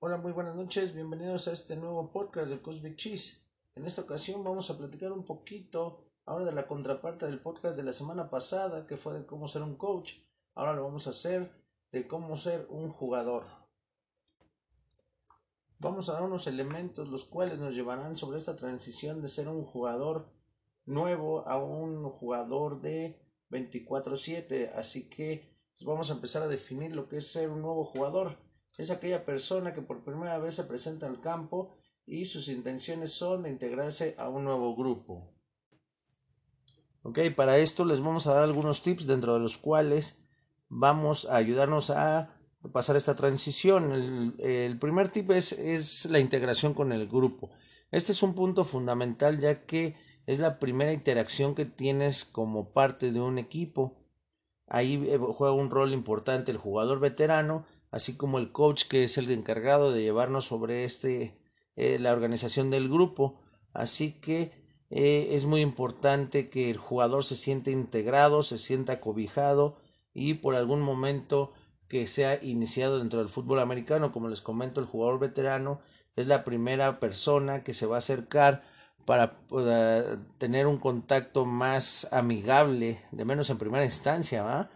[0.00, 3.42] Hola, muy buenas noches, bienvenidos a este nuevo podcast de Cosmic Cheese.
[3.74, 7.82] En esta ocasión vamos a platicar un poquito ahora de la contraparte del podcast de
[7.82, 10.12] la semana pasada, que fue de cómo ser un coach.
[10.54, 11.50] Ahora lo vamos a hacer
[11.90, 13.46] de cómo ser un jugador.
[15.80, 19.64] Vamos a dar unos elementos los cuales nos llevarán sobre esta transición de ser un
[19.64, 20.32] jugador
[20.86, 23.20] nuevo a un jugador de
[23.50, 24.70] 24/7.
[24.76, 28.47] Así que pues, vamos a empezar a definir lo que es ser un nuevo jugador
[28.78, 31.74] es aquella persona que por primera vez se presenta al campo
[32.06, 35.34] y sus intenciones son de integrarse a un nuevo grupo.
[37.02, 40.18] Ok, para esto les vamos a dar algunos tips dentro de los cuales
[40.68, 42.32] vamos a ayudarnos a
[42.72, 44.34] pasar esta transición.
[44.38, 47.50] El, primer tip es, es la integración con el grupo.
[47.90, 53.10] Este es un punto fundamental ya que es la primera interacción que tienes como parte
[53.10, 53.96] de un equipo.
[54.66, 59.18] Ahí eh, juega un rol importante el jugador veterano así como el coach que es
[59.18, 61.38] el encargado de llevarnos sobre este
[61.76, 63.40] eh, la organización del grupo
[63.72, 64.52] así que
[64.90, 69.76] eh, es muy importante que el jugador se sienta integrado se sienta cobijado
[70.14, 71.52] y por algún momento
[71.88, 75.80] que sea iniciado dentro del fútbol americano como les comento el jugador veterano
[76.16, 78.62] es la primera persona que se va a acercar
[79.06, 79.32] para
[80.36, 84.70] tener un contacto más amigable de menos en primera instancia ¿va?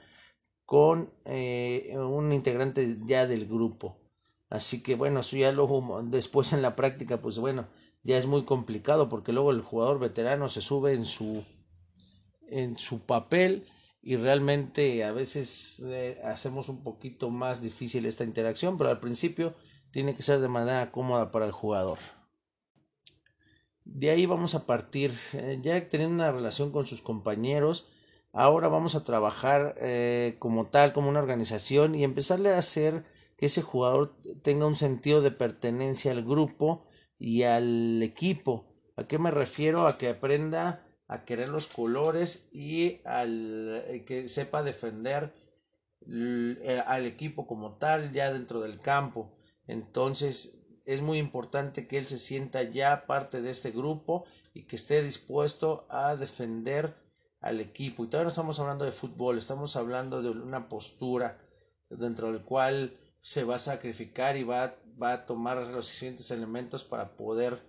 [0.64, 3.98] Con eh, un integrante ya del grupo.
[4.48, 7.66] Así que bueno, eso ya luego después en la práctica, pues bueno,
[8.02, 11.44] ya es muy complicado porque luego el jugador veterano se sube en su
[12.48, 13.66] en su papel
[14.02, 19.54] y realmente a veces eh, hacemos un poquito más difícil esta interacción, pero al principio
[19.90, 21.98] tiene que ser de manera cómoda para el jugador.
[23.84, 27.88] De ahí vamos a partir, eh, ya teniendo una relación con sus compañeros,
[28.32, 33.04] ahora vamos a trabajar eh, como tal, como una organización y empezarle a hacer
[33.36, 36.86] que ese jugador tenga un sentido de pertenencia al grupo
[37.18, 38.66] y al equipo.
[38.96, 39.86] ¿A qué me refiero?
[39.86, 45.34] A que aprenda a querer los colores y al eh, que sepa defender
[46.08, 49.36] eh, al equipo como tal ya dentro del campo.
[49.66, 54.76] Entonces es muy importante que él se sienta ya parte de este grupo y que
[54.76, 56.96] esté dispuesto a defender
[57.42, 58.04] al equipo.
[58.04, 61.38] Y todavía no estamos hablando de fútbol, estamos hablando de una postura
[61.90, 66.84] dentro del cual se va a sacrificar y va, va a tomar los siguientes elementos
[66.84, 67.60] para poder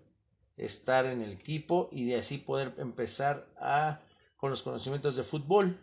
[0.56, 4.00] estar en el equipo y de así poder empezar a
[4.38, 5.79] con los conocimientos de fútbol.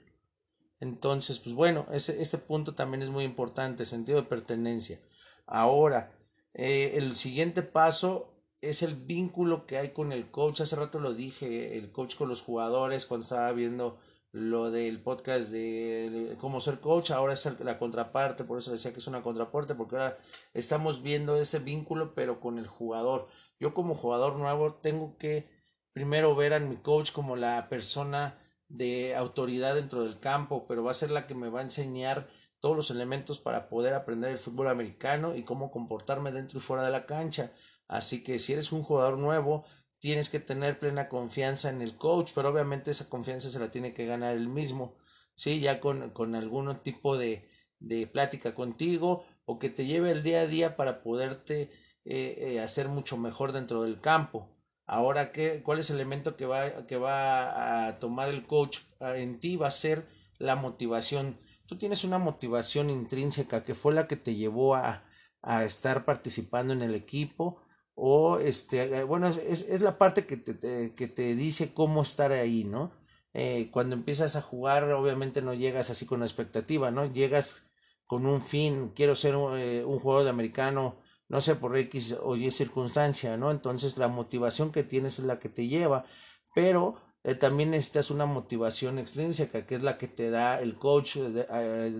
[0.80, 4.98] Entonces, pues bueno, ese, este punto también es muy importante, sentido de pertenencia.
[5.46, 6.12] Ahora,
[6.54, 10.60] eh, el siguiente paso es el vínculo que hay con el coach.
[10.60, 13.98] Hace rato lo dije, el coach con los jugadores cuando estaba viendo
[14.32, 19.00] lo del podcast de cómo ser coach, ahora es la contraparte, por eso decía que
[19.00, 20.18] es una contraparte, porque ahora
[20.54, 23.28] estamos viendo ese vínculo, pero con el jugador.
[23.58, 25.48] Yo como jugador nuevo tengo que
[25.92, 28.38] primero ver a mi coach como la persona
[28.68, 32.28] de autoridad dentro del campo, pero va a ser la que me va a enseñar
[32.60, 36.84] todos los elementos para poder aprender el fútbol americano y cómo comportarme dentro y fuera
[36.84, 37.50] de la cancha.
[37.90, 39.64] Así que si eres un jugador nuevo,
[39.98, 43.92] tienes que tener plena confianza en el coach, pero obviamente esa confianza se la tiene
[43.92, 44.94] que ganar él mismo,
[45.34, 45.58] ¿sí?
[45.58, 47.50] Ya con, con algún tipo de,
[47.80, 51.62] de plática contigo o que te lleve el día a día para poderte
[52.04, 54.48] eh, eh, hacer mucho mejor dentro del campo.
[54.86, 59.40] Ahora, ¿qué, ¿cuál es el elemento que va, que va a tomar el coach en
[59.40, 59.56] ti?
[59.56, 60.06] Va a ser
[60.38, 61.36] la motivación.
[61.66, 65.02] Tú tienes una motivación intrínseca que fue la que te llevó a,
[65.42, 67.62] a estar participando en el equipo,
[68.02, 69.36] o este, eh, bueno, es,
[69.68, 72.92] es la parte que te, que te dice cómo estar ahí, ¿no?
[73.34, 77.04] Eh, cuando empiezas a jugar, obviamente no llegas así con la expectativa, ¿no?
[77.04, 77.64] Llegas
[78.06, 80.96] con un fin, quiero ser un, eh, un jugador de americano,
[81.28, 83.50] no sé, por X o Y circunstancia, ¿no?
[83.50, 86.06] Entonces la motivación que tienes es la que te lleva,
[86.54, 86.96] pero
[87.38, 91.18] también necesitas una motivación extrínseca, que es la que te da el coach,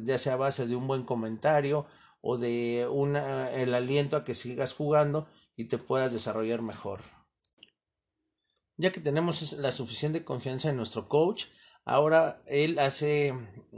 [0.03, 1.85] ya sea a base de un buen comentario
[2.23, 7.01] o de una, el aliento a que sigas jugando y te puedas desarrollar mejor.
[8.77, 11.47] Ya que tenemos la suficiente confianza en nuestro coach,
[11.85, 13.35] ahora él hace,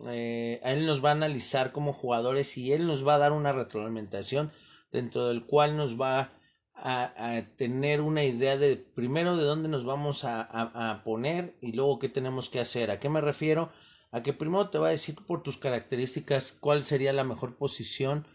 [0.07, 3.53] eh, él nos va a analizar como jugadores y él nos va a dar una
[3.53, 4.53] retroalimentación
[4.93, 6.31] dentro del cual nos va
[6.75, 11.99] a, tener una idea de primero de dónde nos vamos a, a, poner y luego
[11.99, 12.91] qué tenemos que hacer.
[12.91, 13.73] ¿A qué me refiero?
[14.11, 18.27] A que primero te va a decir por tus características cuál sería la mejor posición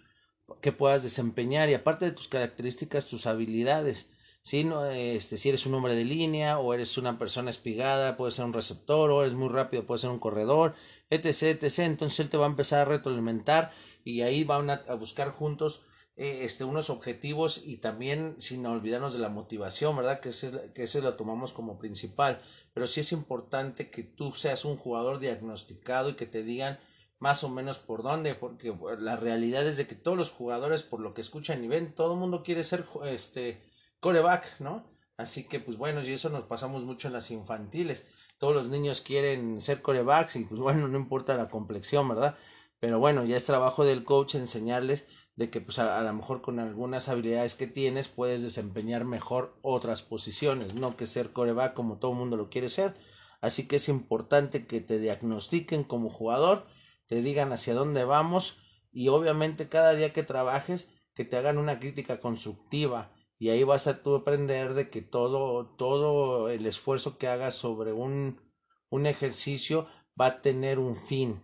[0.61, 4.11] que puedas desempeñar y aparte de tus características, tus habilidades.
[4.41, 8.35] Si, no, este, si eres un hombre de línea o eres una persona espigada, puedes
[8.35, 10.73] ser un receptor o eres muy rápido, puedes ser un corredor,
[11.09, 11.79] etc, etc.
[11.79, 13.71] Entonces él te va a empezar a retroalimentar
[14.05, 19.19] y ahí van a, buscar juntos eh, este, unos objetivos y también sin olvidarnos de
[19.19, 20.21] la motivación, ¿verdad?
[20.21, 22.41] Que ese, que ese lo tomamos como principal.
[22.73, 26.79] Pero sí es importante que tú seas un jugador diagnosticado y que te digan
[27.19, 30.99] más o menos por dónde, porque la realidad es de que todos los jugadores, por
[30.99, 33.61] lo que escuchan y ven, todo el mundo quiere ser este
[33.99, 34.85] coreback, ¿no?
[35.17, 38.07] Así que, pues bueno, y eso nos pasamos mucho en las infantiles.
[38.37, 42.37] Todos los niños quieren ser corebacks y pues bueno, no importa la complexión, ¿verdad?
[42.79, 46.59] Pero bueno, ya es trabajo del coach enseñarles de que pues a, lo mejor con
[46.59, 52.11] algunas habilidades que tienes puedes desempeñar mejor otras posiciones, no que ser coreback como todo
[52.11, 52.93] el mundo lo quiere ser.
[53.39, 56.65] Así que es importante que te diagnostiquen como jugador,
[57.07, 58.59] te digan hacia dónde vamos
[58.91, 63.87] y obviamente cada día que trabajes que te hagan una crítica constructiva y ahí vas
[63.87, 68.39] a aprender de que todo todo el esfuerzo que hagas sobre un
[68.89, 69.87] un ejercicio
[70.19, 71.43] va a tener un fin,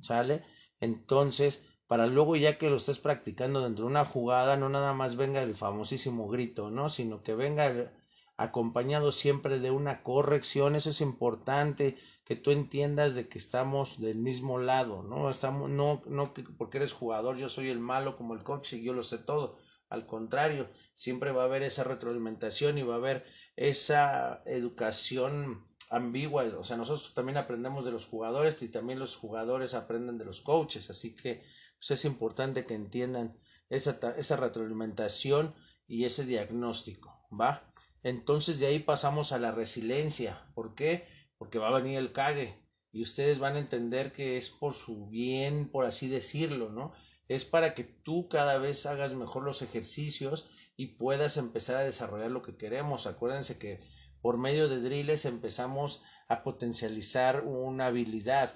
[0.00, 0.44] ¿sale?
[0.80, 5.16] Entonces, para luego ya que lo estés practicando dentro de una jugada, no nada más
[5.16, 6.88] venga el famosísimo grito, ¿no?
[6.88, 7.92] Sino que venga
[8.36, 14.16] acompañado siempre de una corrección, eso es importante, que tú entiendas de que estamos del
[14.16, 15.28] mismo lado, ¿no?
[15.28, 18.94] Estamos, no, no porque eres jugador, yo soy el malo como el coach y yo
[18.94, 19.58] lo sé todo,
[19.90, 23.26] al contrario, siempre va a haber esa retroalimentación y va a haber
[23.56, 29.74] esa educación ambigua, o sea, nosotros también aprendemos de los jugadores y también los jugadores
[29.74, 31.44] aprenden de los coaches, así que
[31.78, 33.38] pues, es importante que entiendan
[33.68, 35.54] esa, esa retroalimentación
[35.86, 37.70] y ese diagnóstico, ¿va?
[38.02, 41.06] Entonces de ahí pasamos a la resiliencia, ¿por qué?
[41.38, 45.08] Porque va a venir el cague y ustedes van a entender que es por su
[45.08, 46.92] bien, por así decirlo, ¿no?
[47.26, 52.30] Es para que tú cada vez hagas mejor los ejercicios y puedas empezar a desarrollar
[52.30, 53.06] lo que queremos.
[53.06, 53.80] Acuérdense que
[54.20, 58.52] por medio de drills empezamos a potencializar una habilidad.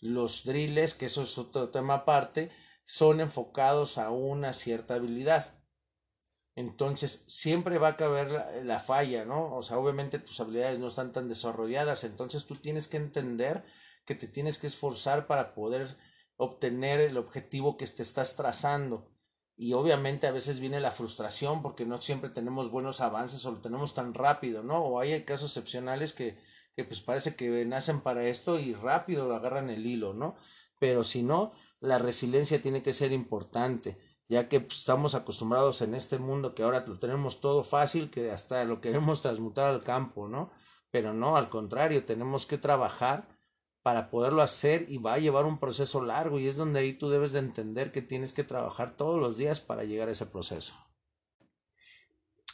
[0.00, 2.50] Los drills, que eso es otro tema aparte,
[2.84, 5.61] son enfocados a una cierta habilidad.
[6.54, 8.30] Entonces, siempre va a caber
[8.64, 9.56] la, falla, ¿no?
[9.56, 13.64] O sea, obviamente tus habilidades no están tan desarrolladas, entonces tú tienes que entender
[14.04, 15.96] que te tienes que esforzar para poder
[16.36, 19.12] obtener el objetivo que te estás trazando
[19.56, 23.60] y obviamente a veces viene la frustración porque no siempre tenemos buenos avances o lo
[23.60, 24.78] tenemos tan rápido, ¿no?
[24.78, 26.38] O hay casos excepcionales que,
[26.74, 30.36] que pues parece que nacen para esto y rápido agarran el hilo, ¿no?
[30.80, 33.98] Pero si no, la resiliencia tiene que ser importante,
[34.32, 38.30] ya que pues, estamos acostumbrados en este mundo que ahora lo tenemos todo fácil, que
[38.30, 40.50] hasta lo queremos transmutar al campo, ¿no?
[40.90, 43.28] Pero no, al contrario, tenemos que trabajar
[43.82, 47.10] para poderlo hacer y va a llevar un proceso largo y es donde ahí tú
[47.10, 50.72] debes de entender que tienes que trabajar todos los días para llegar a ese proceso.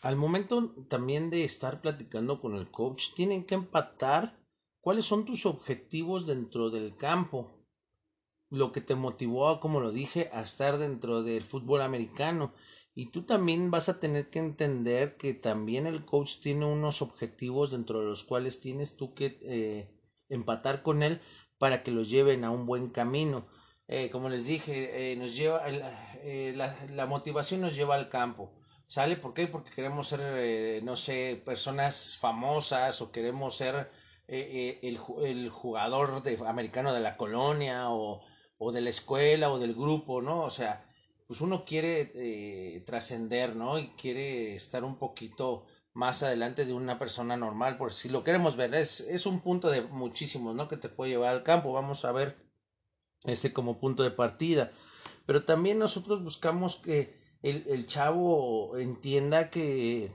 [0.03, 4.37] Al momento también de estar platicando con el coach, tienen que empatar
[4.81, 7.58] cuáles son tus objetivos dentro del campo,
[8.51, 12.53] lo que te motivó, como lo dije, a estar dentro del fútbol americano.
[12.95, 17.71] Y tú también vas a tener que entender que también el coach tiene unos objetivos
[17.71, 19.95] dentro de los cuales tienes tú que eh,
[20.29, 21.21] empatar con él
[21.59, 23.47] para que los lleven a un buen camino.
[23.89, 28.53] Eh, como les dije, eh, nos lleva eh, la, la, motivación nos lleva al campo.
[28.87, 29.17] ¿Sale?
[29.17, 29.47] ¿Por qué?
[29.47, 33.91] Porque queremos ser, no sé, personas famosas o queremos ser
[34.27, 38.23] el, el, jugador de, americano de la colonia o,
[38.59, 40.43] o, de la escuela o del grupo, ¿no?
[40.43, 40.85] O sea,
[41.27, 43.79] pues uno quiere trascender, ¿no?
[43.79, 45.67] Y quiere estar un poquito
[45.99, 49.69] más adelante de una persona normal, por si lo queremos ver, es, es un punto
[49.69, 50.69] de muchísimos, ¿no?
[50.69, 52.37] Que te puede llevar al campo, vamos a ver
[53.25, 54.71] este como punto de partida.
[55.27, 60.13] Pero también nosotros buscamos que el, el chavo entienda que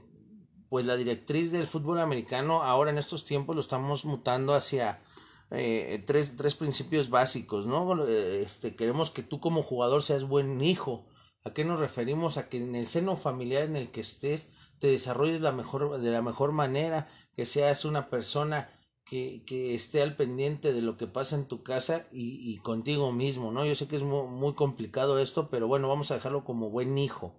[0.70, 5.02] pues la directriz del fútbol americano ahora en estos tiempos lo estamos mutando hacia
[5.50, 8.06] eh, tres, tres principios básicos, ¿no?
[8.06, 11.06] Este, queremos que tú como jugador seas buen hijo.
[11.44, 12.38] ¿A qué nos referimos?
[12.38, 14.48] A que en el seno familiar en el que estés
[14.78, 18.70] te desarrolles la mejor, de la mejor manera, que seas una persona
[19.04, 23.12] que, que esté al pendiente de lo que pasa en tu casa y, y contigo
[23.12, 23.64] mismo, ¿no?
[23.64, 26.96] Yo sé que es muy, muy, complicado esto, pero bueno, vamos a dejarlo como buen
[26.96, 27.34] hijo,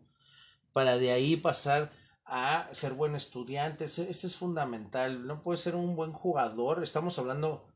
[0.72, 1.92] para de ahí pasar
[2.26, 7.68] a ser buen estudiante, eso, es fundamental, no puedes ser un buen jugador, estamos hablando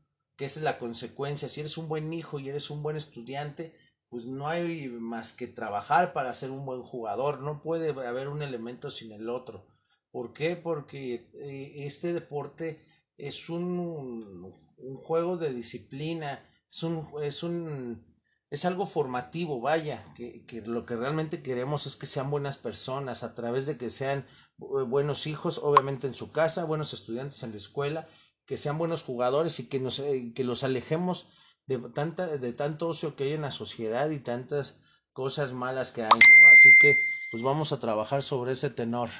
[0.44, 3.74] esa es la consecuencia, si eres un buen hijo y eres un buen estudiante,
[4.08, 8.42] pues no hay más que trabajar para ser un buen jugador, no puede haber un
[8.42, 9.66] elemento sin el otro.
[10.10, 10.56] ¿Por qué?
[10.56, 12.84] Porque eh, este deporte
[13.16, 18.04] es un, un, juego de disciplina, es un, es un
[18.50, 23.22] es algo formativo, vaya, que, que lo que realmente queremos es que sean buenas personas,
[23.22, 24.26] a través de que sean
[24.58, 28.08] buenos hijos, obviamente en su casa, buenos estudiantes en la escuela,
[28.46, 31.28] que sean buenos jugadores y que nos eh, que los alejemos
[31.66, 34.80] de, tanta, de tanto ocio que hay en la sociedad y tantas
[35.12, 36.08] cosas malas que hay.
[36.52, 36.96] Así que
[37.30, 39.10] pues vamos a trabajar sobre ese tenor.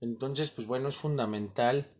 [0.00, 1.90] Entonces, pues bueno, es fundamental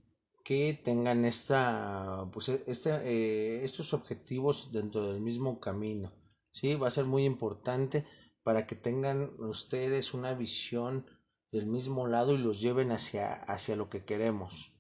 [0.45, 6.13] que tengan esta, pues este, eh, estos objetivos dentro del mismo camino.
[6.51, 6.75] ¿sí?
[6.75, 8.05] Va a ser muy importante
[8.43, 11.07] para que tengan ustedes una visión
[11.55, 14.73] del mismo lado y los lleven hacia, hacia lo que queremos.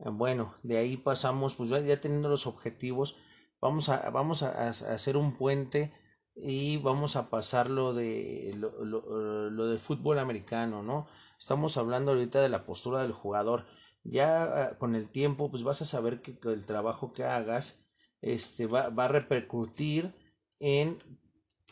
[0.00, 3.16] Eh, bueno, de ahí pasamos, pues ya teniendo los objetivos,
[3.60, 5.94] vamos a, vamos a, hacer un puente
[6.34, 11.08] y vamos a pasar lo de lo, lo, lo del fútbol americano, ¿no?
[11.38, 13.66] Estamos hablando ahorita de la postura del jugador.
[14.02, 17.86] Ya ah, con el tiempo, pues vas a saber que el trabajo que hagas
[18.20, 20.12] este, va, va a repercutir
[20.58, 20.98] en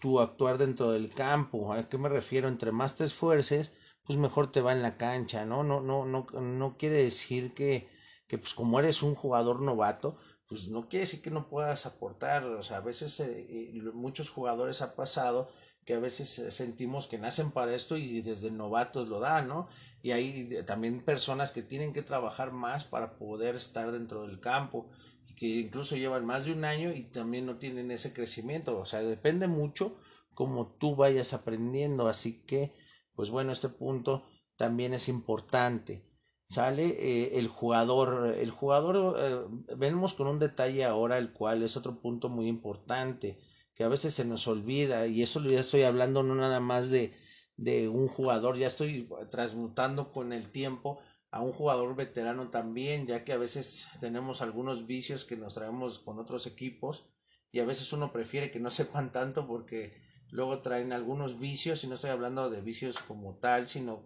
[0.01, 1.73] tu actuar dentro del campo.
[1.73, 2.47] ¿A qué me refiero?
[2.49, 3.75] Entre más te esfuerces,
[4.09, 5.63] pues mejor te va en la cancha, ¿no?
[5.63, 7.91] No, no, no, no quiere decir que,
[8.27, 10.17] que pues como eres un jugador novato,
[10.49, 12.43] pues no quiere decir que no puedas aportar.
[12.47, 15.51] O sea, a veces eh, eh muchos jugadores ha pasado
[15.85, 19.69] que a veces eh, sentimos que nacen para esto y desde novatos lo dan, ¿no?
[20.01, 24.89] Y hay también personas que tienen que trabajar más para poder estar dentro del campo
[25.27, 28.87] y que incluso llevan más de un año y también no tienen ese crecimiento, o
[28.87, 29.99] sea, depende mucho
[30.33, 32.73] como tú vayas aprendiendo, así que,
[33.19, 34.23] pues bueno, este punto
[34.55, 36.05] también es importante.
[36.49, 41.77] Sale eh, el jugador, el jugador, eh, venimos con un detalle ahora, el cual es
[41.77, 43.41] otro punto muy importante
[43.75, 47.13] que a veces se nos olvida y eso ya estoy hablando no nada más de,
[47.57, 51.01] de un jugador, ya estoy transmutando con el tiempo
[51.33, 55.99] a un jugador veterano también, ya que a veces tenemos algunos vicios que nos traemos
[55.99, 57.11] con otros equipos
[57.51, 61.87] y a veces uno prefiere que no sepan tanto porque luego traen algunos vicios y
[61.87, 64.05] no estoy hablando de vicios como tal, sino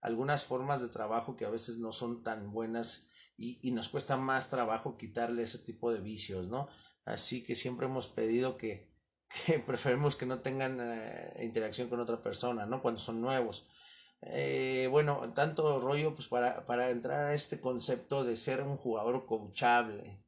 [0.00, 4.16] algunas formas de trabajo que a veces no son tan buenas y, y nos cuesta
[4.16, 6.68] más trabajo quitarle ese tipo de vicios, ¿no?
[7.04, 8.94] Así que siempre hemos pedido que
[9.66, 12.82] preferimos que no tengan eh, interacción con otra persona, ¿no?
[12.82, 13.66] Cuando son nuevos.
[14.22, 19.26] Eh, bueno, tanto rollo, pues para, para entrar a este concepto de ser un jugador
[19.26, 20.23] coachable.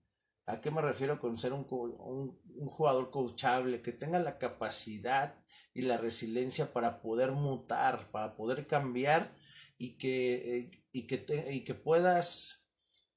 [0.47, 3.83] ¿A qué me refiero con ser un, un, un, jugador coachable?
[3.83, 5.35] Que tenga la capacidad
[5.75, 9.35] y la resiliencia para poder mutar, para poder cambiar
[9.77, 12.69] y que, eh, y que, te, y que puedas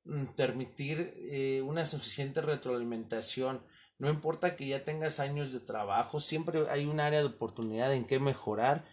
[0.05, 3.61] mm, permitir eh, una suficiente retroalimentación
[3.99, 8.05] no importa que ya tengas años de trabajo, siempre hay un área de oportunidad en
[8.05, 8.85] qué mejorar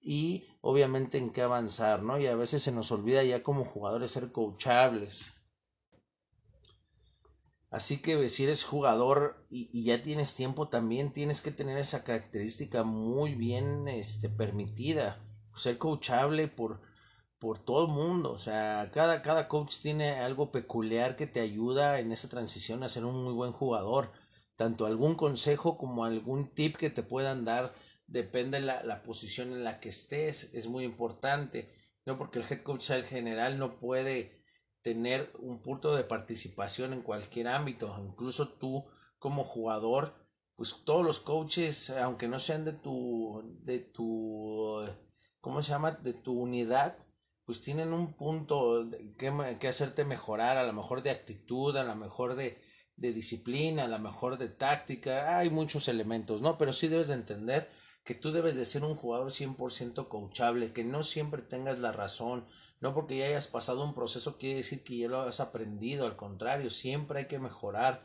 [0.00, 2.18] y obviamente en qué avanzar, ¿no?
[2.18, 5.34] Y a veces se nos olvida ya como jugadores ser coachables.
[7.74, 12.84] Así que si eres jugador y, ya tienes tiempo también tienes que tener esa característica
[12.84, 15.20] muy bien este, permitida.
[15.56, 16.82] Ser coachable por,
[17.40, 18.30] por todo el mundo.
[18.30, 22.88] O sea, cada, cada coach tiene algo peculiar que te ayuda en esa transición a
[22.88, 24.12] ser un muy buen jugador
[24.54, 27.74] tanto algún consejo como algún tip que te puedan dar,
[28.06, 31.74] depende la, la posición en la que estés, es muy importante,
[32.06, 34.43] no porque el head coach sea el general no puede
[34.84, 38.84] tener un punto de participación en cualquier ámbito, incluso tú
[39.18, 40.14] como jugador,
[40.56, 44.76] pues todos los coaches, aunque no sean de tu, de tu,
[45.40, 45.92] ¿cómo se llama?
[45.92, 46.98] De tu unidad,
[47.46, 48.86] pues tienen un punto
[49.16, 52.60] que, que hacerte mejorar, a lo mejor de actitud, a lo mejor de,
[52.96, 56.58] de disciplina, a lo mejor de táctica, hay muchos elementos, ¿no?
[56.58, 57.70] Pero sí debes de entender
[58.04, 62.46] que tú debes de ser un jugador 100% coachable, que no siempre tengas la razón,
[62.80, 66.16] no porque ya hayas pasado un proceso quiere decir que ya lo has aprendido, al
[66.16, 68.04] contrario, siempre hay que mejorar.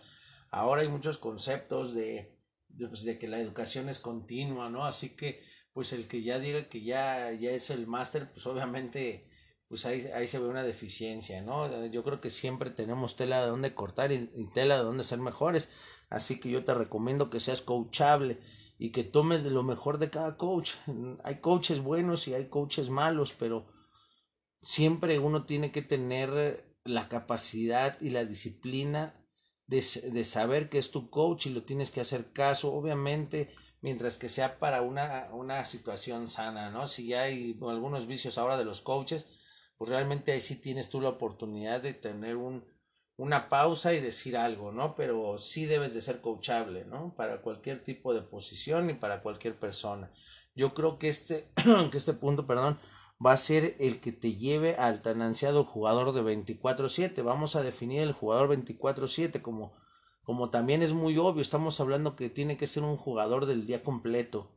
[0.52, 2.38] Ahora hay muchos conceptos de,
[2.78, 4.86] pues, de que la educación es continua, ¿no?
[4.86, 9.30] Así que, pues el que ya diga que ya, ya es el máster, pues obviamente
[9.70, 11.86] pues ahí, ahí se ve una deficiencia, ¿no?
[11.86, 15.72] Yo creo que siempre tenemos tela de donde cortar y, tela de donde ser mejores,
[16.10, 18.40] así que yo te recomiendo que seas coachable
[18.80, 20.72] y que tomes de lo mejor de cada coach.
[21.24, 23.68] Hay coaches buenos y hay coaches malos, pero
[24.62, 29.16] siempre uno tiene que tener la capacidad y la disciplina
[29.68, 33.50] de, de saber que es tu coach y lo tienes que hacer caso, obviamente
[33.82, 36.88] mientras que sea para una, una situación sana, ¿no?
[36.88, 39.28] Si ya hay algunos vicios ahora de los coaches,
[39.78, 42.66] pues realmente ahí sí tienes tú la oportunidad de tener un,
[43.16, 44.96] una pausa y decir algo, ¿no?
[44.96, 47.16] Pero sí debes de ser coachable, ¿no?
[47.16, 50.12] Para cualquier tipo de posición y para cualquier persona.
[50.56, 51.50] Yo creo que este,
[51.92, 52.80] que este punto, perdón,
[53.26, 57.24] va a ser el que te lleve al tan ansiado jugador de 24-7.
[57.24, 59.74] Vamos a definir el jugador 24-7 como,
[60.24, 61.42] como también es muy obvio.
[61.42, 64.56] Estamos hablando que tiene que ser un jugador del día completo.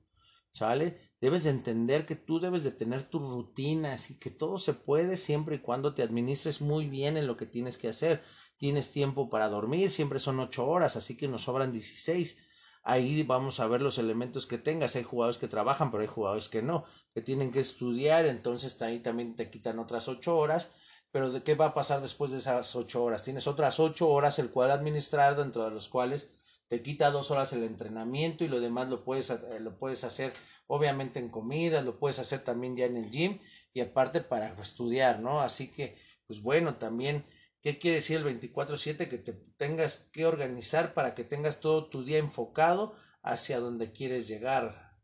[0.53, 1.01] ¿Sale?
[1.21, 5.17] Debes de entender que tú debes de tener tus rutinas y que todo se puede
[5.17, 8.23] siempre y cuando te administres muy bien en lo que tienes que hacer.
[8.59, 12.39] Tienes tiempo para dormir, siempre son ocho horas, así que nos sobran dieciséis.
[12.83, 14.97] Ahí vamos a ver los elementos que tengas.
[14.97, 16.85] Hay jugadores que trabajan, pero hay jugadores que no,
[17.15, 20.73] que tienen que estudiar, entonces ahí también te quitan otras ocho horas.
[21.11, 23.25] Pero ¿de qué va a pasar después de esas ocho horas?
[23.25, 26.33] Tienes otras ocho horas el cual administrar, dentro de los cuales
[26.69, 30.33] te quita dos horas el entrenamiento y lo demás lo puedes, eh, lo puedes hacer
[30.67, 33.39] obviamente en comida, lo puedes hacer también ya en el gym
[33.75, 35.43] y aparte para estudiar, ¿no?
[35.43, 37.27] Así que, pues bueno, también
[37.63, 39.09] ¿Qué quiere decir el 24/7?
[39.09, 44.27] Que te tengas que organizar para que tengas todo tu día enfocado hacia donde quieres
[44.27, 44.99] llegar.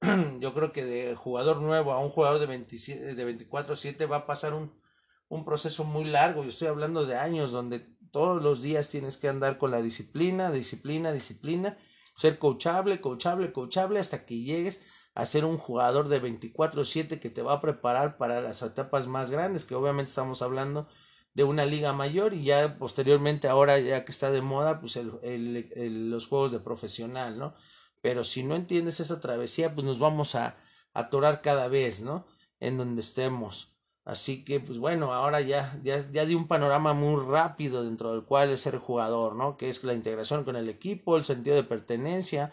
[0.38, 4.26] Yo creo que de jugador nuevo a un jugador de, 27, de 24/7 va a
[4.26, 4.80] pasar un,
[5.28, 6.44] un proceso muy largo.
[6.44, 7.80] Yo estoy hablando de años donde
[8.12, 11.78] todos los días tienes que andar con la disciplina, disciplina, disciplina,
[12.16, 14.82] ser coachable, coachable, coachable hasta que llegues
[15.16, 19.32] a ser un jugador de 24/7 que te va a preparar para las etapas más
[19.32, 20.88] grandes, que obviamente estamos hablando
[21.34, 26.10] de una liga mayor y ya posteriormente ahora ya que está de moda pues el,
[26.10, 27.54] los juegos de profesional no
[28.00, 30.56] pero si no entiendes esa travesía pues nos vamos a
[30.92, 32.26] atorar cada vez no
[32.60, 33.74] en donde estemos.
[34.04, 38.24] Así que pues bueno ahora ya ya ya di un panorama muy rápido dentro del
[38.24, 41.64] cual es ser jugador no que es la integración con el equipo el sentido de
[41.64, 42.52] pertenencia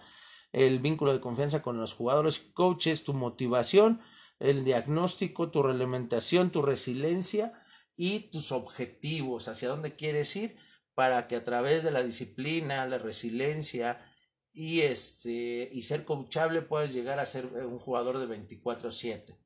[0.53, 3.99] el vínculo de confianza con los jugadores coaches tu motivación
[4.39, 7.60] el diagnóstico tu realimentación tu resiliencia
[7.95, 10.57] y tus objetivos, hacia dónde quieres ir,
[10.93, 14.05] para que a través de la disciplina, la resiliencia
[14.53, 19.37] y este y ser coachable puedas llegar a ser un jugador de 24/7.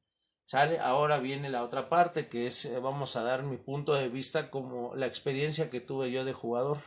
[0.44, 0.80] ¿Sale?
[0.80, 4.52] Ahora viene la otra parte que es eh, vamos a dar mi punto de vista
[4.52, 6.78] como la experiencia que tuve yo de jugador.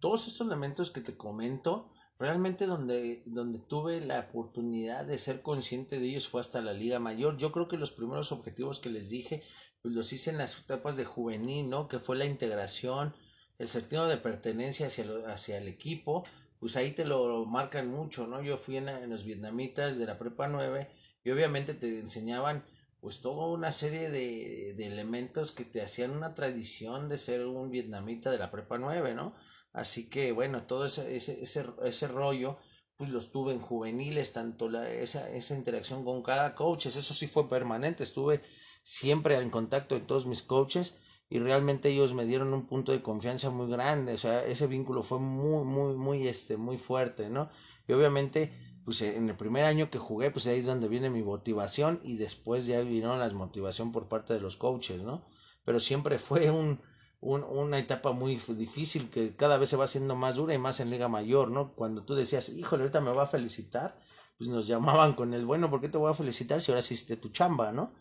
[0.00, 6.00] Todos estos elementos que te comento, realmente donde, donde tuve la oportunidad de ser consciente
[6.00, 7.36] de ellos fue hasta la liga mayor.
[7.36, 9.42] Yo creo que los primeros objetivos que les dije
[9.82, 11.88] los hice en las etapas de juvenil, ¿no?
[11.88, 13.14] Que fue la integración,
[13.58, 16.22] el sentido de pertenencia hacia, hacia el equipo,
[16.60, 18.42] pues ahí te lo marcan mucho, ¿no?
[18.42, 20.88] Yo fui en, los vietnamitas de la prepa 9
[21.24, 22.64] y obviamente te enseñaban
[23.00, 27.70] pues toda una serie de, de elementos que te hacían una tradición de ser un
[27.70, 29.34] vietnamita de la prepa 9, ¿no?
[29.72, 32.58] Así que bueno, todo ese, ese, ese, ese rollo
[32.96, 37.26] pues los tuve en juveniles, tanto la, esa, esa interacción con cada coach, eso sí
[37.26, 38.42] fue permanente, estuve
[38.82, 40.96] siempre en contacto de todos mis coaches
[41.28, 45.02] y realmente ellos me dieron un punto de confianza muy grande, o sea, ese vínculo
[45.02, 47.48] fue muy, muy, muy, este, muy fuerte, ¿no?
[47.88, 48.52] Y obviamente,
[48.84, 52.16] pues en el primer año que jugué, pues ahí es donde viene mi motivación y
[52.16, 55.24] después ya vino la motivación por parte de los coaches, ¿no?
[55.64, 56.82] Pero siempre fue un,
[57.20, 60.80] un, una etapa muy difícil que cada vez se va haciendo más dura y más
[60.80, 61.72] en Liga Mayor, ¿no?
[61.74, 63.98] Cuando tú decías, híjole, ahorita me va a felicitar,
[64.36, 67.16] pues nos llamaban con el, bueno, ¿por qué te voy a felicitar si ahora hiciste
[67.16, 67.92] tu chamba, ¿no?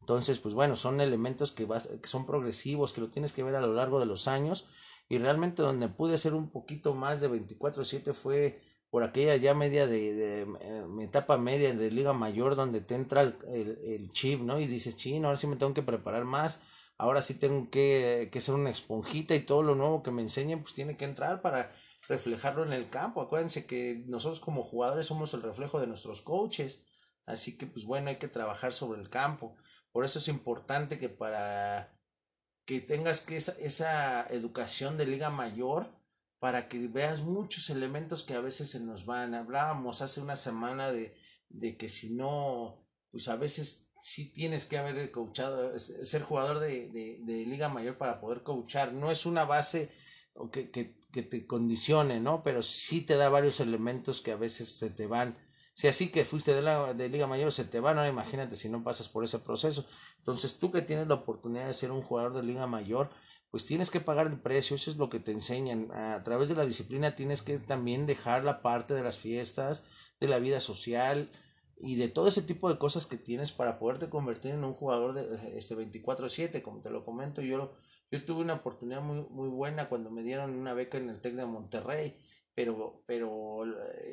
[0.00, 3.54] Entonces, pues bueno, son elementos que, vas, que son progresivos, que lo tienes que ver
[3.54, 4.66] a lo largo de los años.
[5.08, 8.60] Y realmente donde pude hacer un poquito más de 24-7 fue
[8.90, 13.22] por aquella ya media de, de, eh, etapa media de Liga Mayor, donde te entra
[13.22, 14.58] el, el, chip, ¿no?
[14.58, 16.62] Y dices, chino, ahora sí me tengo que preparar más,
[16.98, 20.62] ahora sí tengo que, que ser una esponjita y todo lo nuevo que me enseñen,
[20.62, 21.72] pues tiene que entrar para
[22.08, 23.20] reflejarlo en el campo.
[23.20, 26.84] Acuérdense que nosotros como jugadores somos el reflejo de nuestros coaches,
[27.26, 29.56] así que pues bueno, hay que trabajar sobre el campo.
[29.92, 31.96] Por eso es importante que para
[32.64, 35.92] que tengas que esa, esa educación de liga mayor,
[36.38, 39.34] para que veas muchos elementos que a veces se nos van.
[39.34, 41.14] Hablábamos hace una semana de,
[41.48, 46.88] de que si no, pues a veces sí tienes que haber coachado, ser jugador de,
[46.90, 48.94] de, de liga mayor para poder coachar.
[48.94, 49.90] No es una base
[50.52, 52.42] que, que, que te condicione, ¿no?
[52.42, 55.36] Pero sí te da varios elementos que a veces se te van
[55.72, 58.68] si así que fuiste de la de Liga Mayor, se te van, ahora imagínate si
[58.68, 59.86] no pasas por ese proceso.
[60.18, 63.10] Entonces tú que tienes la oportunidad de ser un jugador de Liga Mayor,
[63.50, 65.90] pues tienes que pagar el precio, eso es lo que te enseñan.
[65.92, 69.84] A través de la disciplina tienes que también dejar la parte de las fiestas,
[70.20, 71.30] de la vida social
[71.78, 75.14] y de todo ese tipo de cosas que tienes para poderte convertir en un jugador
[75.14, 77.72] de este 24/7, como te lo comento, yo
[78.12, 81.34] yo tuve una oportunidad muy muy buena cuando me dieron una beca en el Tec
[81.34, 82.16] de Monterrey
[82.60, 83.62] pero, pero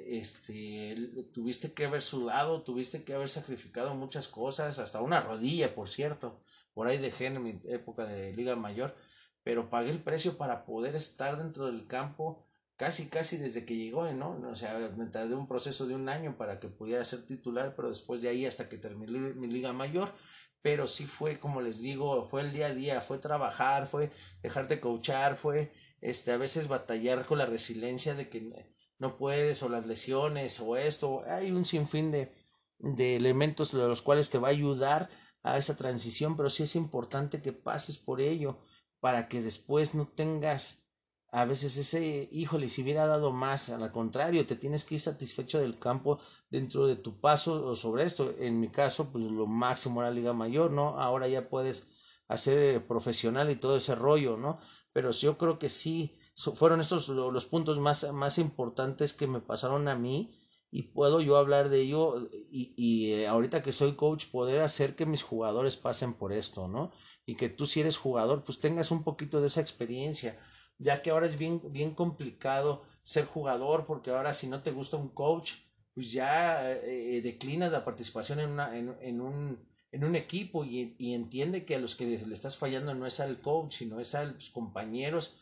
[0.06, 0.96] este,
[1.34, 6.40] tuviste que haber sudado, tuviste que haber sacrificado muchas cosas, hasta una rodilla, por cierto,
[6.74, 8.96] por ahí dejé en mi época de Liga Mayor,
[9.44, 14.10] pero pagué el precio para poder estar dentro del campo casi, casi desde que llegó,
[14.14, 14.40] ¿no?
[14.50, 17.90] O sea, me tardé un proceso de un año para que pudiera ser titular, pero
[17.90, 20.14] después de ahí hasta que terminé mi Liga Mayor,
[20.62, 24.10] pero sí fue, como les digo, fue el día a día, fue trabajar, fue
[24.42, 29.70] dejarte coachar, fue este, a veces batallar con la resiliencia de que no puedes o
[29.70, 32.34] las lesiones o esto, hay un sinfín de,
[32.80, 35.10] de elementos de los cuales te va a ayudar
[35.44, 38.60] a esa transición, pero sí es importante que pases por ello
[39.00, 40.88] para que después no tengas
[41.32, 45.60] a veces ese, híjole, si hubiera dado más, al contrario, te tienes que ir satisfecho
[45.60, 48.34] del campo dentro de tu paso o sobre esto.
[48.40, 51.00] En mi caso, pues lo máximo era Liga Mayor, ¿no?
[51.00, 51.90] Ahora ya puedes
[52.30, 54.60] hacer profesional y todo ese rollo, ¿no?
[54.98, 56.18] Pero yo creo que sí,
[56.56, 60.36] fueron estos los puntos más, más importantes que me pasaron a mí
[60.72, 65.06] y puedo yo hablar de ello y, eh, ahorita que soy coach poder hacer que
[65.06, 66.92] mis jugadores pasen por esto, ¿no?
[67.28, 70.40] Y que tú si eres jugador pues tengas un poquito de esa experiencia,
[70.80, 74.98] ya que ahora es bien, bien complicado ser jugador porque ahora si no te gusta
[74.98, 75.52] un coach
[75.94, 81.14] pues ya eh, declinas la participación en, una, en, un, en un equipo y, y,
[81.14, 84.26] entiende que a los que le estás fallando no es al coach, sino es a
[84.26, 85.38] los compañeros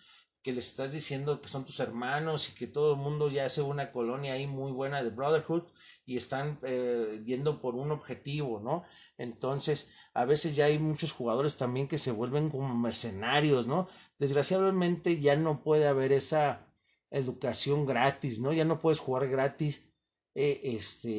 [0.45, 3.63] que les estás diciendo que son tus hermanos y que todo el mundo ya hace
[3.63, 5.63] una colonia ahí muy buena de brotherhood
[6.05, 8.83] y están eh, yendo por un objetivo, ¿no?
[9.17, 13.89] Entonces, a veces ya hay muchos jugadores también que se vuelven como mercenarios, ¿no?
[14.19, 16.67] Desgraciadamente ya no puede haber esa
[17.09, 18.53] educación gratis, ¿no?
[18.53, 19.89] Ya no puedes jugar gratis
[20.35, 21.11] eh, este,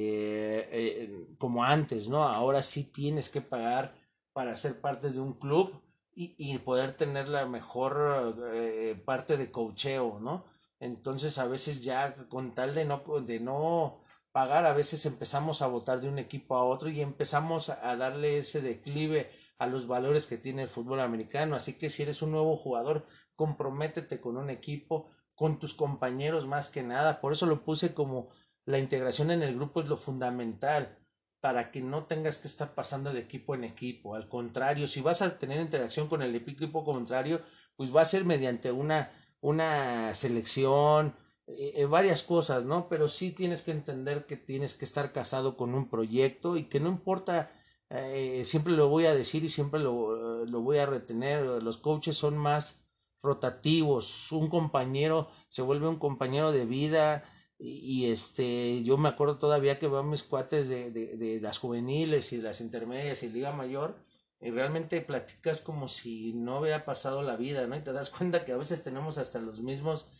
[0.71, 2.25] eh, como antes, ¿no?
[2.25, 3.95] Ahora sí tienes que pagar
[4.33, 5.73] para ser parte de un club
[6.15, 10.45] y, y poder tener la mejor eh, parte de cocheo, ¿no?
[10.81, 14.03] Entonces a veces ya con tal de no, de no
[14.33, 18.39] pagar, a veces empezamos a votar de un equipo a otro y empezamos a darle
[18.39, 21.57] ese declive a los valores que tiene el fútbol americano.
[21.57, 26.69] Así que si eres un nuevo jugador, comprométete con un equipo, con tus compañeros más
[26.69, 27.21] que nada.
[27.23, 28.29] Por eso lo puse como
[28.67, 30.99] la integración en el grupo es lo fundamental
[31.41, 34.15] para que no tengas que estar pasando de equipo en equipo.
[34.17, 37.41] Al contrario, si vas a tener interacción con el equipo contrario,
[37.77, 41.15] pues va a ser mediante una, una selección,
[41.47, 42.89] eh, eh, varias cosas, ¿no?
[42.89, 46.81] Pero sí tienes que entender que tienes que estar casado con un proyecto y que
[46.81, 47.53] no importa,
[47.91, 52.17] eh, siempre lo voy a decir y siempre lo, lo voy a retener, los coaches
[52.17, 52.89] son más
[53.23, 57.25] rotativos, un compañero se vuelve un compañero de vida,
[57.59, 62.33] y, este, yo me acuerdo todavía que veo mis cuates de, de, de, las juveniles
[62.33, 63.99] y las intermedias y Liga Mayor,
[64.40, 67.77] y realmente platicas como si no hubiera pasado la vida, ¿no?
[67.77, 70.12] Y te das cuenta que a veces tenemos hasta los mismos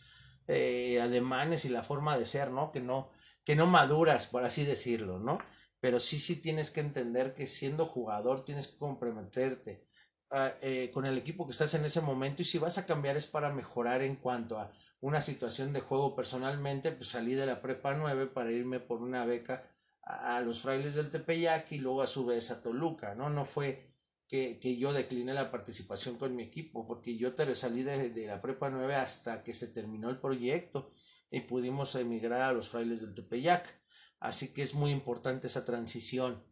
[0.47, 2.71] eh, ademanes y la forma de ser, ¿no?
[2.71, 3.11] Que no,
[3.43, 5.37] que no maduras, por así decirlo, ¿no?
[5.79, 9.85] Pero sí, sí tienes que entender que siendo jugador tienes que comprometerte
[10.31, 13.15] ah, eh, con el equipo que estás en ese momento y si vas a cambiar
[13.15, 17.61] es para mejorar en cuanto a una situación de juego personalmente, pues salí de la
[17.61, 19.69] prepa 9 para irme por una beca
[20.01, 23.29] a, los frailes del Tepeyac y luego a su vez a Toluca, ¿no?
[23.29, 23.93] No fue
[24.27, 28.27] que, que yo decliné la participación con mi equipo, porque yo te salí de, de,
[28.27, 30.91] la prepa 9 hasta que se terminó el proyecto
[31.29, 33.81] y pudimos emigrar a los frailes del Tepeyac.
[34.19, 36.43] Así que es muy importante esa transición.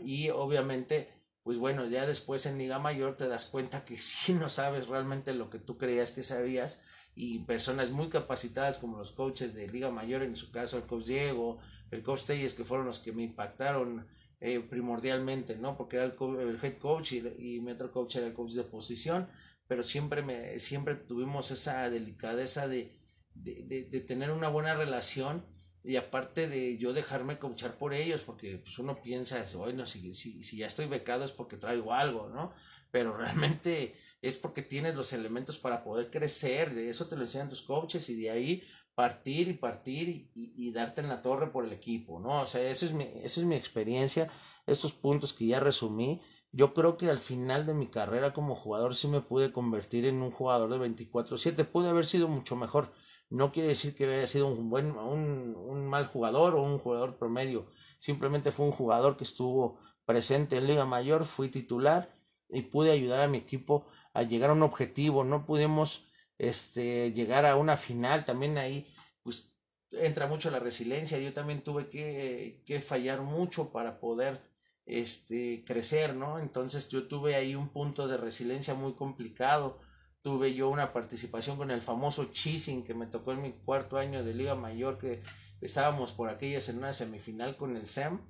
[0.00, 1.08] Y obviamente,
[1.42, 5.32] pues bueno, ya después en Liga Mayor te das cuenta que si no sabes realmente
[5.32, 6.82] lo que tú creías que sabías
[7.14, 11.06] y personas muy capacitadas como los coaches de Liga Mayor, en su caso el coach
[11.06, 11.58] Diego,
[11.90, 14.06] el coach Telles, que fueron los que me impactaron
[14.40, 15.76] eh, primordialmente, ¿no?
[15.76, 19.28] Porque era el, head coach y, mi otro coach era el coach de posición,
[19.68, 22.98] pero siempre, me, siempre tuvimos esa delicadeza de,
[23.34, 25.44] de, de, tener una buena relación
[25.84, 30.44] y aparte de yo dejarme coachar por ellos, porque pues uno piensa, bueno, si, si,
[30.44, 32.52] si ya estoy becado es porque traigo algo, ¿no?
[32.90, 37.48] Pero realmente es porque tienes los elementos para poder crecer, de eso te lo enseñan
[37.48, 38.62] tus coaches y de ahí
[38.94, 42.42] partir y partir y, y, darte en la torre por el equipo, ¿no?
[42.42, 44.30] O sea, eso es mi, esa es mi experiencia,
[44.66, 46.20] estos puntos que ya resumí.
[46.52, 50.20] Yo creo que al final de mi carrera como jugador sí me pude convertir en
[50.20, 52.92] un jugador de 24-7, pude haber sido mucho mejor.
[53.32, 57.16] No quiere decir que haya sido un buen, un, un mal jugador o un jugador
[57.16, 57.66] promedio.
[57.98, 62.14] Simplemente fue un jugador que estuvo presente en Liga Mayor, fui titular
[62.48, 67.46] y pude ayudar a mi equipo a llegar a un objetivo, no pudimos este, llegar
[67.46, 68.86] a una final, también ahí
[69.22, 69.56] pues
[69.92, 74.42] entra mucho la resiliencia, yo también tuve que, que fallar mucho para poder
[74.84, 76.38] este, crecer, ¿no?
[76.38, 79.80] Entonces yo tuve ahí un punto de resiliencia muy complicado,
[80.22, 84.24] tuve yo una participación con el famoso cheesing que me tocó en mi cuarto año
[84.24, 85.20] de Liga Mayor, que
[85.60, 88.20] estábamos por aquellas en una semifinal con el SEM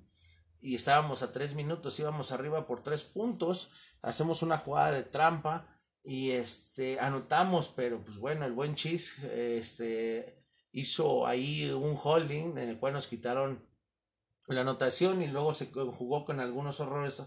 [0.61, 5.69] y estábamos a tres minutos, íbamos arriba por tres puntos, hacemos una jugada de trampa
[6.03, 12.71] y este anotamos, pero pues bueno, el buen Chis este hizo ahí un holding en
[12.71, 13.69] el cual nos quitaron
[14.47, 17.23] la anotación y luego se jugó con algunos horrores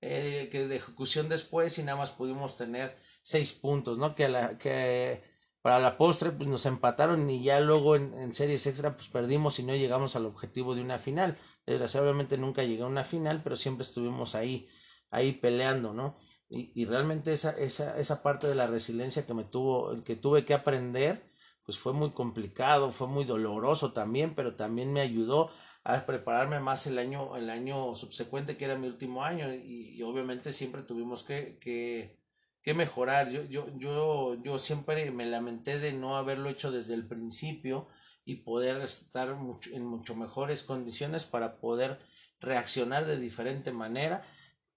[0.00, 4.14] eh, que de ejecución después y nada más pudimos tener seis puntos, ¿no?
[4.14, 5.22] Que, la, que
[5.62, 9.58] para la postre pues nos empataron y ya luego en, en, series extra pues perdimos
[9.58, 11.36] y no llegamos al objetivo de una final.
[11.66, 14.68] Desgraciadamente nunca llegué a una final, pero siempre estuvimos ahí,
[15.10, 16.16] ahí peleando, ¿no?
[16.48, 20.44] y, y realmente esa, esa, esa parte de la resiliencia que me tuvo, que tuve
[20.44, 21.22] que aprender,
[21.64, 25.50] pues fue muy complicado, fue muy doloroso también, pero también me ayudó
[25.84, 30.52] a prepararme más el año, el año subsecuente, que era mi último año, y, obviamente
[30.52, 32.18] siempre tuvimos que, que,
[32.66, 33.30] que, mejorar.
[33.30, 37.86] Yo, yo, yo, yo siempre me lamenté de no haberlo hecho desde el principio
[38.24, 39.36] y poder estar
[39.72, 42.00] en mucho mejores condiciones para poder
[42.40, 44.26] reaccionar de diferente manera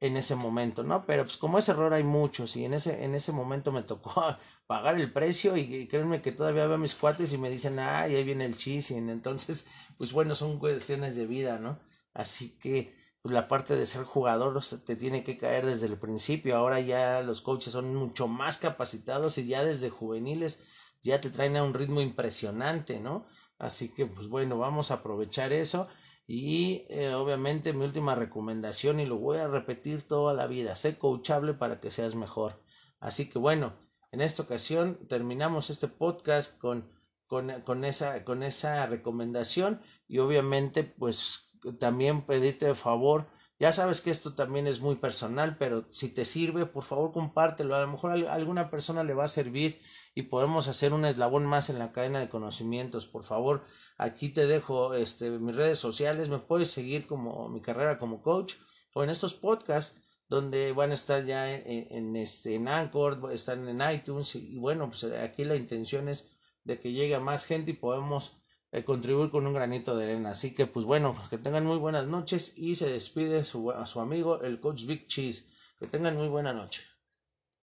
[0.01, 1.05] en ese momento, ¿no?
[1.05, 4.37] Pero pues como ese error hay muchos y en ese, en ese momento me tocó
[4.67, 8.23] pagar el precio y, créanme que todavía veo mis cuates y me dicen, ay, ahí
[8.23, 11.79] viene el chising, entonces, pues bueno, son cuestiones de vida, ¿no?
[12.13, 16.55] Así que pues la parte de ser jugador te tiene que caer desde el principio,
[16.55, 20.63] ahora ya los coaches son mucho más capacitados y ya desde juveniles
[21.01, 23.25] ya te traen a un ritmo impresionante, ¿no?
[23.57, 25.87] Así que pues bueno, vamos a aprovechar eso
[26.31, 30.97] y eh, obviamente mi última recomendación, y lo voy a repetir toda la vida, sé
[30.97, 32.63] coachable para que seas mejor.
[32.99, 33.73] Así que bueno,
[34.11, 36.91] en esta ocasión terminamos este podcast con,
[37.25, 41.48] con, con, esa, con esa recomendación y obviamente pues
[41.79, 43.27] también pedirte de favor.
[43.59, 47.75] Ya sabes que esto también es muy personal, pero si te sirve, por favor compártelo.
[47.75, 49.81] A lo mejor a alguna persona le va a servir
[50.15, 53.07] y podemos hacer un eslabón más en la cadena de conocimientos.
[53.07, 53.65] Por favor,
[53.99, 58.53] Aquí te dejo este, mis redes sociales, me puedes seguir como mi carrera como coach
[58.93, 63.81] o en estos podcasts donde van a estar ya en, este en Anchor, están en
[63.93, 67.73] iTunes y, bueno, pues aquí la intención es de que llegue a más gente y
[67.73, 68.38] podemos
[68.71, 70.31] eh, contribuir con un granito de arena.
[70.31, 74.41] Así que pues bueno, que tengan muy buenas noches y se despide su, su amigo
[74.41, 75.45] el coach Big Cheese.
[75.79, 76.88] Que tengan muy buena noche.